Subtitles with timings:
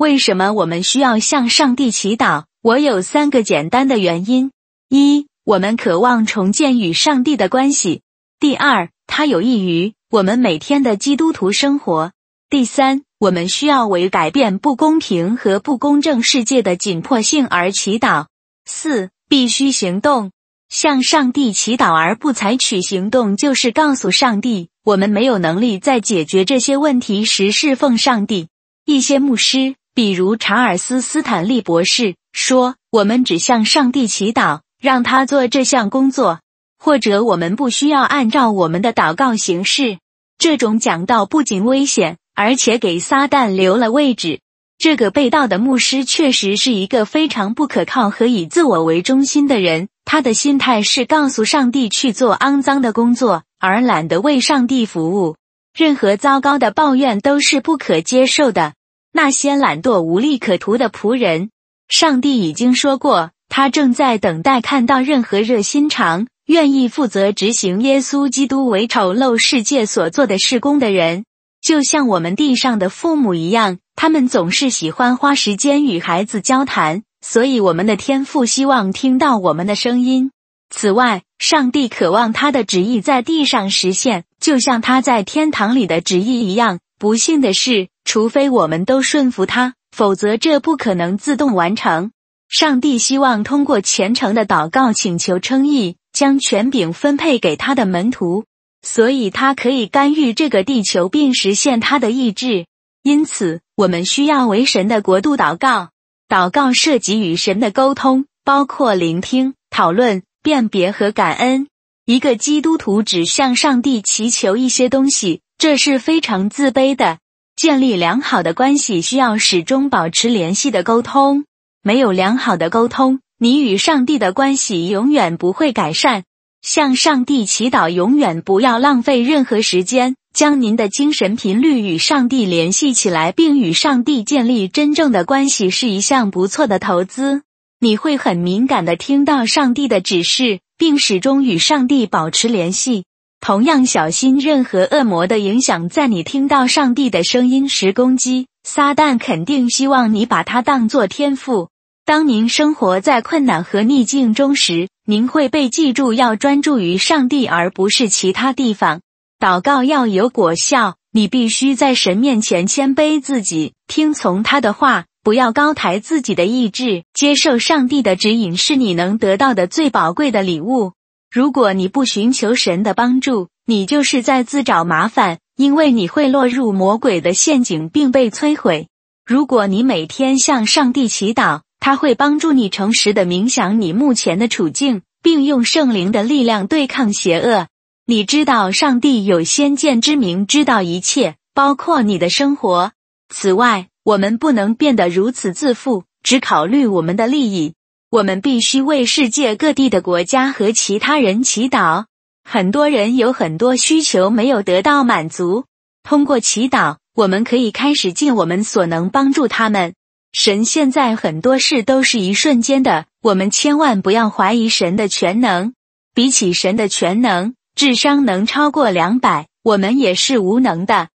[0.00, 2.44] 为什么我们需要向上帝祈祷？
[2.62, 4.50] 我有三个简单的原因：
[4.88, 8.00] 一、我们渴望重建与上帝的关系；
[8.38, 12.12] 第二，它有益于我们每天的基督徒生活；
[12.48, 18.28] 第三，我们需要为改变不公平和不公正世界的紧迫性而祈祷。
[18.64, 20.32] 四、必须行动，
[20.70, 28.48] 向上帝祈祷而不采取行动，就是告诉上帝，我们没有能力在解决这些问题时侍奉上帝。
[28.86, 32.14] 一些牧师，比如查尔斯·斯坦利博士。
[32.32, 36.38] 说，我们只向上帝祈祷，让他做这项工作，
[36.78, 39.98] 或者我们不需要按照我们的祷告行事。
[40.38, 44.38] 这种讲道不仅危险，而且给撒旦留了位置。
[44.78, 49.88] 这个被盗的牧师确实是一个非常不可靠和以自我为中心的人。
[50.04, 55.36] 他的心态是告诉上帝去做肮脏的工作，而懒得为上帝服务。
[55.76, 58.74] 任何糟糕的抱怨都是不可接受的。
[59.12, 61.50] 那些懒惰无利可图的仆人。
[61.88, 71.24] 上帝已经说过，他正在等待看到任何热心肠、愿意负责执行耶稣基督为丑陋世界所做的事工的人，
[71.60, 80.30] 就像我们地上的父母一样，他们总是喜欢花时间与孩子交谈，所以我们的天父希望听到我们的声音。
[80.72, 86.78] 此外，上帝渴望他的旨意在地上实现，就像他在天堂里的旨意一样。
[86.96, 89.74] 不幸的是，除非我们都顺服他。
[89.90, 92.12] 否则，这不可能自动完成。
[92.48, 98.44] 上帝希望通过虔诚的祷告请求称义，将权柄分配给他的门徒，
[98.82, 102.66] 所以他可以干预这个地球并实现他的意志。
[103.02, 105.90] 因此，我们需要为神的国度祷告。
[106.28, 111.66] 祷告涉及与神的沟通，包括聆听、讨论、辨别和感恩。
[112.04, 117.18] 一个基督徒只向上帝祈求一些东西，这是非常自卑的。
[117.60, 121.44] 建立良好的关系需要始终保持联系的沟通。
[121.82, 126.24] 没有良好的沟通，你与上帝的关系永远不会改善。
[126.62, 130.16] 向上帝祈祷，永远不要浪费任何时间。
[130.34, 137.42] 将您的精神频率与上帝联系起来，并与上帝建立真正的关系，是一项不错的投资。
[137.78, 143.04] 你会很敏感的听到上帝的指示，并始终与上帝保持联系。
[143.40, 148.46] 同样小心任何恶魔的影响，在你听到上帝的声音时攻击。
[148.62, 151.70] 撒旦肯定希望你把它当作天赋。
[152.04, 159.00] 当您生活在困难和逆境中时，您会被记住要专注于上帝，而不是其他地方。
[159.38, 167.04] 祷告要有果效，你必须在神面前谦卑自己，听从他的话，不要高抬自己的意志。
[167.14, 170.92] 接受上帝的指引是你能得到的最宝贵的礼物。
[171.30, 178.88] 如果你不寻求神的帮助，你就是在自找麻烦，因为你会落入魔鬼的陷阱并被摧毁。
[179.24, 187.68] 如果你每天向上帝祈祷，他会帮助你诚实的冥想你目前的处境，并用圣灵的力量对抗邪恶。
[188.06, 192.90] 你知道上帝有先见之明，知道一切，包括你的生活。
[193.32, 197.74] 此外，我们不能变得如此自负，只考虑我们的利益。
[198.10, 202.06] 我们必须为世界各地的国家和其他人祈祷。
[202.42, 205.64] 很多人有很多需求没有得到满足。
[206.02, 209.94] 通过祈祷，我们可以开始尽我们所能帮助他们。
[210.32, 215.72] 神现在很多事都是一瞬间的，我们千万不要怀疑神的全能。
[216.12, 221.10] 比起神的全能，智商能超过两百，我们也是无能的。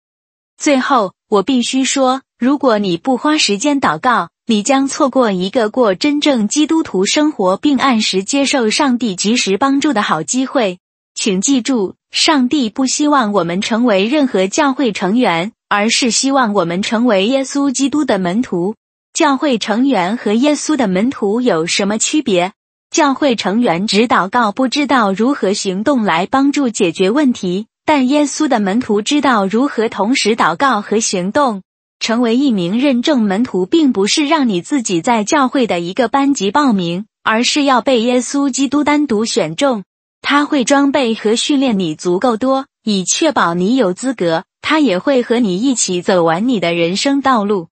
[0.58, 10.78] 最后，我必须说，如果你不花时间祷告，你将错过一个过真正基督徒生活并按时接受上帝及时帮助的好机会。
[11.16, 18.76] 请记住，上帝不希望我们成为任何教会成员，而是希望我们成为耶稣基督的门徒。
[19.14, 22.54] 教会成员和耶稣的门徒有什么区别？
[22.92, 31.64] 教会成员只祷告，不知道如何行动来帮助解决问题；但耶稣的门徒知道如何同时祷告和行动。
[32.00, 39.84] 成为一名认证门徒，并不是让你自己在教会的一个班级报名，而是要被耶稣基督单独选中。
[40.22, 44.44] 他会装备和训练你足够多，以确保你有资格。
[44.62, 47.68] 他也会和你一起走完你的人生道路。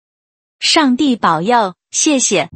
[0.59, 2.49] 上帝保佑，谢谢。